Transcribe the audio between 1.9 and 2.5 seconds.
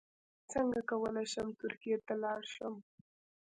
ته لاړ